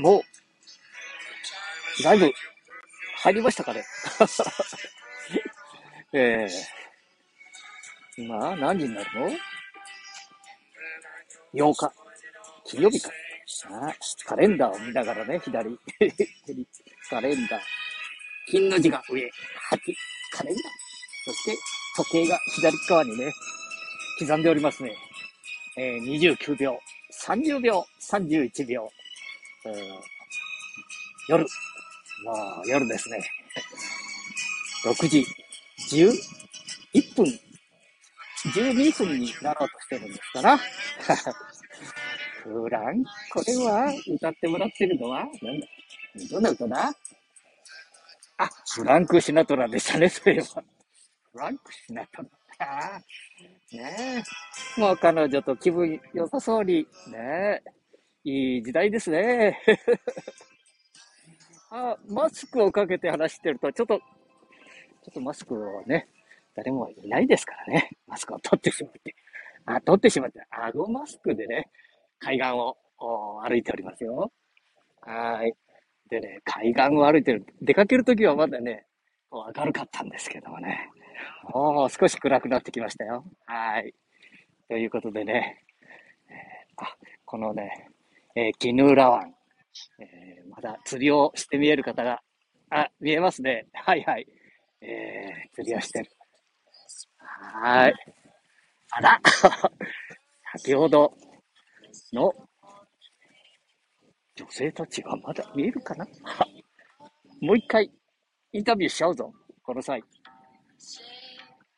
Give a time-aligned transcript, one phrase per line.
[0.00, 0.22] も
[1.98, 2.32] う、だいぶ、
[3.18, 3.84] 入りましたかね。
[6.14, 6.50] ええ
[8.16, 9.30] 今、何時になるの
[11.52, 11.92] ?8 日。
[12.64, 13.10] 金曜日か。
[13.68, 13.94] あ
[14.24, 15.68] カレンダーを見ながらね、左。
[17.10, 17.62] カレンダー。
[18.48, 19.20] 金の字が上。
[19.20, 19.30] 8。
[20.32, 20.64] カレンダー。
[21.26, 21.56] そして、
[21.96, 23.30] 時計が左側にね、
[24.18, 24.96] 刻んでおりますね。
[25.76, 26.80] えー、29秒、
[27.12, 28.90] 30秒、31秒。
[29.66, 30.00] えー、
[31.28, 31.44] 夜。
[32.24, 33.20] もう夜ですね。
[34.84, 35.26] 6時
[35.90, 37.24] 11分、
[38.54, 40.58] 12分になろうとしてるんですから。
[42.42, 45.66] フラン、これは歌ってもらってるのは、なんだ？
[46.30, 46.92] どんな歌だ？
[48.38, 50.62] あ、フランク・シナトラでしたね、 そういえば。
[51.32, 52.22] フランク・シナト
[52.58, 53.02] ラ。
[53.72, 54.24] ね
[54.76, 54.80] え。
[54.80, 57.79] もう彼女と気分良さそうに、ねえ。
[58.24, 59.58] いい時代ですね。
[61.70, 64.04] あ、マスクをかけて話してると、ちょっと、ちょ
[65.10, 66.08] っとマスクをね、
[66.54, 67.90] 誰もいないですからね。
[68.06, 69.14] マスクを取ってしまって。
[69.64, 71.70] あ、取ってしまって、顎マスクでね、
[72.18, 72.76] 海岸を
[73.42, 74.30] 歩いておりますよ。
[75.00, 75.54] はい。
[76.10, 77.46] でね、海岸を歩いてる。
[77.62, 78.86] 出かけるときはまだね、
[79.32, 80.90] 明るかったんですけどもね。
[81.54, 83.24] もう少し暗くなってきましたよ。
[83.46, 83.94] はい。
[84.68, 85.64] ということでね、
[86.28, 87.88] えー、あ、このね、
[88.36, 89.34] えー、絹浦湾、
[89.98, 92.22] えー、まだ釣りをして見える方が、
[92.70, 93.66] あ、見えますね。
[93.72, 94.26] はいはい。
[94.80, 96.10] えー、釣りをしてる。
[97.18, 97.94] はい。
[98.92, 99.20] あら
[100.58, 101.16] 先ほど
[102.12, 102.32] の
[104.34, 106.06] 女性たちがまだ見えるかな？
[107.40, 107.90] もう一回
[108.52, 109.32] インタビューしちゃうぞ。
[109.62, 110.02] この際。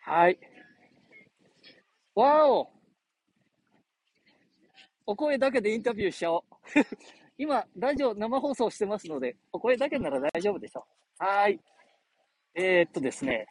[0.00, 0.38] はい。
[2.14, 2.81] わお
[5.06, 6.42] お声だけでインタビューしちゃおう。
[7.38, 10.86] 今、ラジオ生放送してますので、お声だけなら大丈夫でしょ
[11.20, 11.24] う。
[11.24, 11.58] はい。
[12.54, 13.46] えー、っとですね、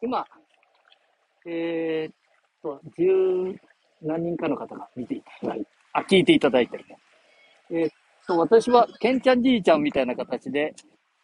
[0.00, 0.26] 今、
[1.46, 2.14] えー、っ
[2.62, 3.58] と、十
[4.02, 6.98] 何人かの方が見ていただいて、あ、聞いていただいてるね。
[7.70, 7.90] えー、っ
[8.26, 10.74] と、私は、ケンちゃんじいちゃんみたいな形で、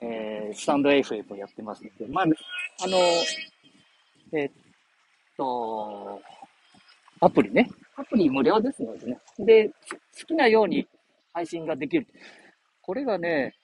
[0.00, 2.96] えー、スタンド FM をやってますので、まあ、あの、
[4.32, 4.50] え、っ
[5.36, 6.20] と、
[7.20, 7.68] アプリね。
[8.10, 9.18] アプリ無料ですのでね。
[9.38, 10.86] で、好きなように
[11.32, 12.06] 配信ができる。
[12.82, 13.54] これがね、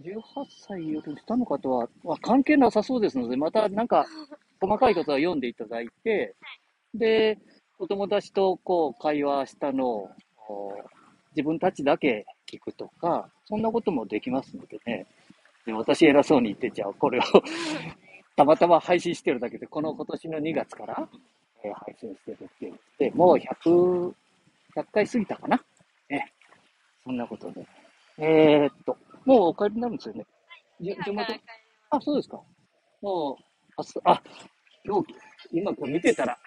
[0.00, 0.20] 18
[0.68, 4.06] 歳より下の方は、は関係なさそうですので、またなんか、
[4.60, 6.36] 細かいことは読んでいただいて、
[6.94, 7.38] で、
[7.78, 10.10] お友達とこう会話したのを
[11.34, 15.06] 自分たちだけ聞くとか、そんなこともできますのでね。
[15.66, 17.22] で私偉そうに言って、じゃあこれを
[18.36, 21.08] たまたま配信してるだけで、この今年の2月から、
[21.64, 24.12] えー、配信してるっていうで、もう100、
[24.76, 25.64] 100回過ぎたかな？
[26.10, 26.32] ね。
[27.04, 27.66] そんなことで。
[28.18, 30.26] えー、っと、もうお帰りになるんですよね？
[31.04, 31.32] 地元
[31.90, 32.40] あ、そうですか。
[33.00, 33.36] も
[33.78, 34.22] う、あ、あ
[34.84, 35.14] 今日、
[35.52, 36.38] 今こう見てたら、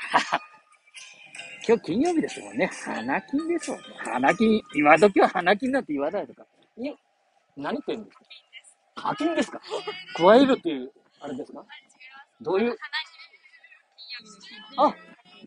[1.67, 2.67] 今日金曜日ですもんね。
[2.67, 3.85] 花金ですもんね。
[3.97, 6.45] 花金、今時は花金なんて言わないとか。
[6.77, 6.89] い
[7.57, 8.23] 何言ってんですか
[8.95, 9.61] 課金ですか？
[10.15, 11.65] 加えるっていう、あれですか？
[12.41, 12.77] どういう？
[14.81, 14.95] あ、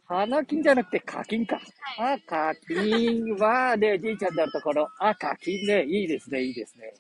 [0.06, 1.58] 花金じゃなくて課金か。
[1.98, 4.88] あ、課金はね、じいちゃんなるところ。
[4.98, 6.92] あ、課金ね、いいですね、いいですね。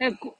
[0.00, 0.36] えこ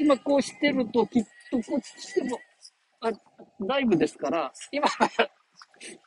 [0.00, 2.38] 今こうしてるときっとこっちでも、
[3.00, 3.10] あ、
[3.60, 4.88] ライブですから、今、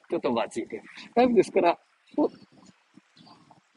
[0.10, 0.84] ちょっと間違えて、
[1.16, 1.80] ライブですから、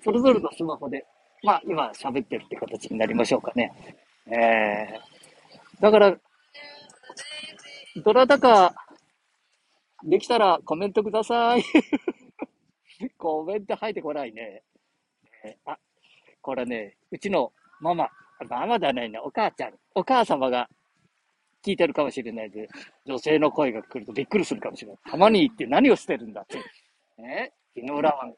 [0.03, 1.05] それぞれのスマホで、
[1.43, 3.73] まあ今喋ってるって形になりましょうかね。
[4.27, 6.17] えー、だから、
[7.97, 8.75] どなたか、
[10.03, 11.63] できたらコメントください。
[13.17, 14.63] コメント入ってこないね。
[15.45, 15.79] え、あ、
[16.43, 18.09] これね、うちのママ、
[18.49, 20.69] ママではないね、お母ちゃん、お母様が
[21.65, 22.69] 聞いてるかもしれないで、
[23.07, 24.99] 女性の声が来るとびっくりするかもしれない。
[25.05, 26.59] 浜に行って何をしてるんだって。
[27.23, 28.35] ね、井浦湾、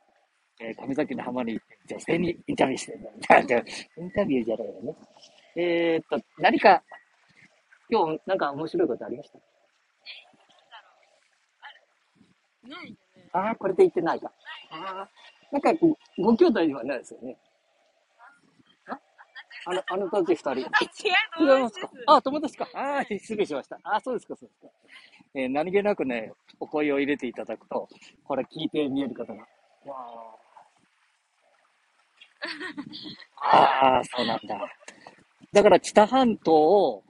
[0.61, 3.11] えー、上崎の浜に行って女性にインタビューしてるんだ。
[3.39, 4.95] インタビューじゃないよね。
[5.57, 6.83] えー、っと、何か、
[7.91, 9.39] 今日なんか面白いことありました？
[12.69, 13.31] ないよね。
[13.33, 14.33] ああ、これで言ってないか。
[14.71, 15.09] ああ、
[15.53, 15.73] なんか
[16.19, 17.37] ご兄弟ではないですよね。
[19.69, 20.51] あの、あの時二人。
[20.61, 20.67] 違う、
[21.41, 21.91] 違いますか？
[22.07, 22.69] あ、友達か。
[22.73, 23.79] あ失礼しました。
[23.83, 24.69] あ、そうですか、そうですか。
[25.35, 27.89] えー、何気なくね、お声を入れていただくと、
[28.25, 29.41] これ聞いて見える方が、
[29.85, 30.39] わ
[33.43, 34.69] ああ、そうなんだ。
[35.53, 37.03] だから、知多半島を、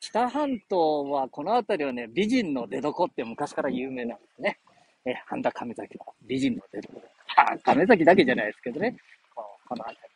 [0.00, 4.58] 知多半島は、この辺りはね、美人の出所って昔から有名なんですね。
[5.04, 6.88] え、半田上崎は美人の出所。
[7.36, 8.96] あ、亀崎だけじゃないですけどね。
[9.34, 10.10] この辺り。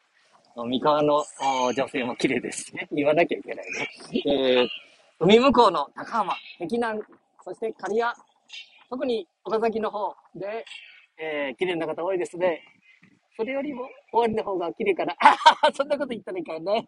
[0.57, 1.25] 三河の
[1.73, 2.89] 女性も綺麗ですね。
[2.93, 3.89] 言わなきゃいけないね。
[4.27, 4.69] えー、
[5.21, 7.01] 海向こうの高浜、碧南、
[7.45, 8.13] そして刈谷、
[8.89, 10.65] 特に岡崎の方で、
[11.19, 12.63] えー、綺麗な方多いですね。
[13.37, 15.15] それよりも終わりの方が綺麗かな。
[15.19, 16.87] あははそんなこと言ったらいかんね。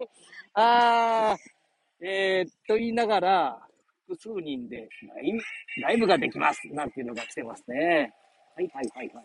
[0.54, 1.55] あー、
[2.02, 3.58] えー、と言いながら、
[4.06, 6.60] 複数人でライブライブができます。
[6.68, 8.12] なんていうのが来てますね。
[8.54, 9.24] はいはいはいはい。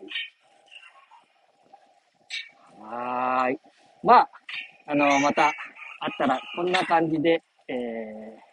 [2.80, 3.58] はーい。
[4.02, 4.30] まあ、
[4.86, 5.52] あのまた、あっ
[6.18, 8.52] たら、こんな感じで、えー、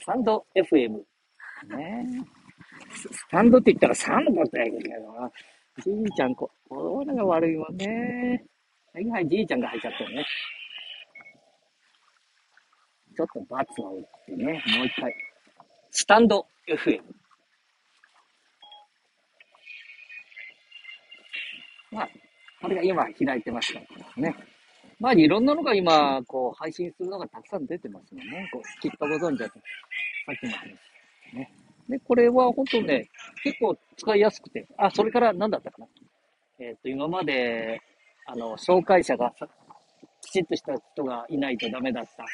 [0.00, 1.11] スタンド FM。
[1.68, 2.32] ねえ
[2.94, 4.78] スタンドって言ったらサンドってやけど
[5.20, 5.30] な。
[5.82, 8.44] じいちゃんこ、これが悪いもんね。
[8.92, 10.24] はいはい、じいちゃんが入っちゃったよね。
[13.16, 15.14] ちょっと罰を打ってね、もう一回。
[15.90, 17.00] スタンド FM。
[21.90, 22.08] まあ、
[22.60, 24.34] これが今開いてますからね。
[24.98, 28.48] まあ、いろんなのが今、こう、配信するのがたくさん出てますもんね。
[28.52, 29.54] こう、きっとご存知だと。
[29.54, 30.91] さっきの話。
[31.34, 31.52] ね。
[31.88, 33.08] で、これは本当ね、
[33.42, 35.86] 結構使いやすくて、あ、それから何だったかな。
[36.60, 37.80] えっ、と、今まで、
[38.26, 39.32] あの、紹介者が
[40.22, 42.24] きちっとした人がいないとダメだった。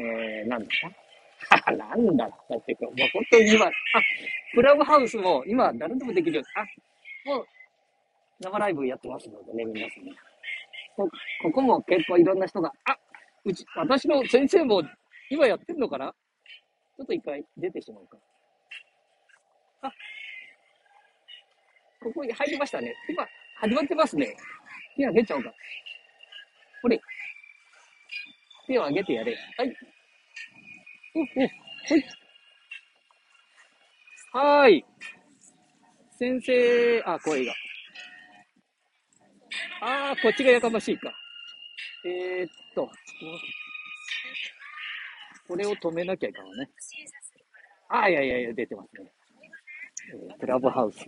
[0.00, 0.68] えー、なんだっ
[1.64, 1.72] た？
[1.72, 3.70] なんだったっていうか、もう本当に今、あ、
[4.54, 6.42] クラブハウスも今誰でもできるよ。
[6.54, 6.64] あ、
[7.28, 7.46] もう
[8.40, 10.12] 生ライブやってますのでね、皆さんね。
[10.96, 11.08] こ
[11.42, 12.96] ここも結構いろんな人が、あ、
[13.44, 14.82] うち、私の先生も
[15.30, 16.14] 今やってんのかな？
[17.00, 18.18] ちょっと一回出てしまうか。
[19.80, 19.90] あ、
[22.02, 22.94] ここに入りましたね。
[23.08, 23.26] 今、
[23.56, 24.36] 始まってますね。
[24.98, 25.50] 手挙げちゃおうか。
[26.82, 27.00] これ。
[28.66, 29.34] 手を挙げてやれ。
[29.56, 29.74] はい。
[31.14, 32.04] お、お、ほい。
[34.32, 34.84] はーい。
[36.18, 37.54] 先生、あ、声が。
[39.80, 41.10] あー、こっちがやかましいか。
[42.04, 42.90] えー、っと、
[45.50, 46.70] これを止めなきゃいかんわね。
[47.90, 49.10] あー、いやいやいや、出てますね。
[50.14, 51.04] えークラブハウス。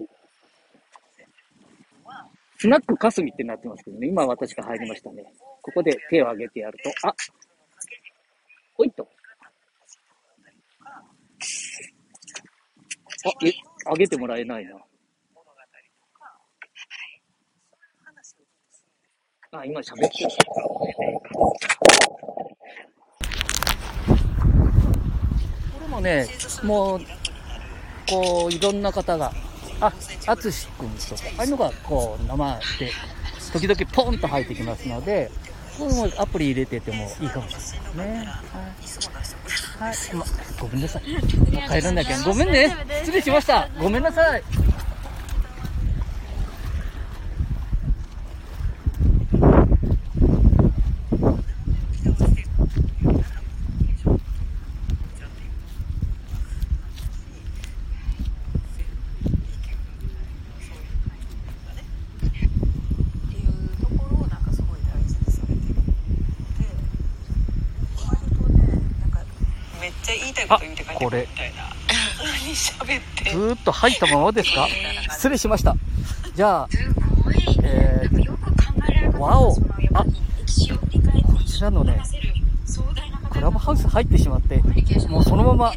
[2.59, 4.09] スナックかすみってなってますけどね。
[4.09, 5.23] 今私が入りましたね。
[5.62, 7.15] ここで手を挙げてやると、あ
[8.75, 9.09] ほいっと。
[13.25, 13.53] あ、え、
[13.91, 14.77] 上げてもらえないな。
[19.53, 20.31] あ、今喋ってる。
[25.73, 26.27] これもね、
[26.62, 27.00] もう、
[28.09, 29.33] こう、いろんな方が、
[29.81, 29.93] あ、
[30.27, 32.93] あつしくんとか、ああいうのが、こう、生で、
[33.53, 35.31] 時々ポンと入ってきますので、
[35.79, 37.56] これもアプリ入れててもいいかもし
[37.97, 38.27] れないね。
[39.79, 39.93] はい。
[39.93, 40.15] はい。
[40.15, 40.25] ま、
[40.61, 41.11] ごめんなさい。
[41.11, 41.23] もう
[41.71, 42.23] 帰らなきゃ。
[42.23, 42.77] ごめんね。
[43.00, 43.69] 失礼しました。
[43.81, 44.43] ごめんなさい。
[62.23, 66.67] っていうところをなんかすごい大事にされてるで
[68.06, 68.58] 割とね
[69.01, 69.20] なんか
[69.81, 71.63] めっちゃ言いたいこと言うて帰ってくるみたいな
[72.23, 74.69] 何喋ってずーっと入ったままですか？
[75.10, 75.74] 失礼しました。
[76.34, 76.69] じゃあ、
[77.62, 79.56] えー、わお
[79.94, 80.10] あこ
[81.46, 82.03] ちらのね、
[83.31, 84.62] クラブハウス入ってしまって、
[85.08, 85.72] もうそのまま、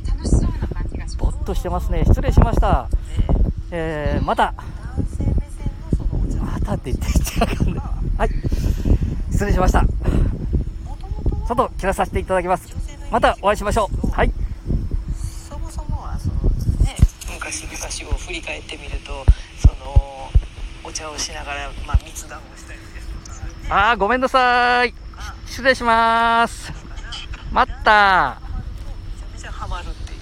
[1.18, 2.04] ぼっとしてますね。
[2.06, 2.90] 失礼しました。
[3.72, 4.54] えー、また、
[6.40, 7.80] またって言ってちゃあかんね
[8.18, 8.30] はい。
[9.32, 9.82] 失礼しました。
[9.84, 9.88] も
[11.48, 12.74] ともと切らさせていただきます。
[13.12, 14.12] またお会いしましょう。
[14.12, 14.32] はい。
[15.48, 16.36] そもそもはその
[16.84, 16.96] ね
[17.34, 19.26] 昔々を振り返ってみると
[19.60, 20.30] その
[20.84, 23.08] お茶をしながらまあ密談をしたりです
[23.64, 24.94] とかあー、ごめんなさい。
[25.46, 26.72] 失礼します。
[27.52, 28.38] 待った。
[28.44, 30.20] めちゃめちゃハマるっていう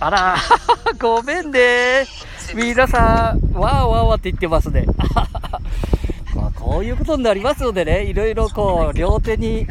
[0.00, 0.36] あら、
[1.00, 2.06] ごめんね。
[2.54, 4.84] 皆さん、わーわーわーって言ってますね。
[6.34, 9.66] まあ、こういうことになりますのでね、いろいろこう、両手に、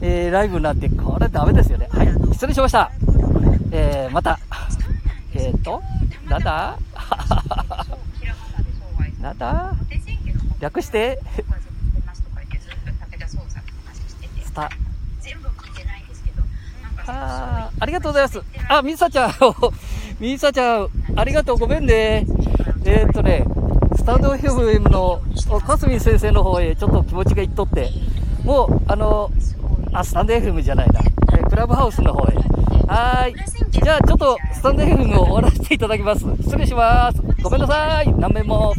[0.00, 1.88] えー、ライブなんて、これダメですよね。
[1.92, 2.90] はい、失礼しました。
[3.72, 4.38] えー、また、
[5.34, 5.82] えーと、
[6.28, 6.78] なんだ？
[9.20, 9.74] なんだ？
[10.60, 11.18] 略して、
[14.44, 14.70] スタ、
[17.06, 18.42] あありがとうございます。
[18.68, 19.32] あ、みさちゃん、
[20.20, 22.24] みさちゃん、ありがとう、ごめんね。
[22.84, 23.44] えー、っとね、
[23.96, 25.20] スタンド FM の
[25.60, 27.90] かすみ先生の方へちょっと気持ちがいっとって、
[28.44, 29.30] もう、あの、
[29.92, 31.00] あ、スタンド FM じゃないな。
[31.34, 32.53] えクラブハウスの方へ。
[32.86, 33.34] はい。
[33.70, 36.24] じゃあ、ちょっと、スタンド FM を終わらせていただきます。
[36.42, 37.20] 失礼します。
[37.42, 38.14] ごめんなさい。
[38.14, 38.74] 何面も。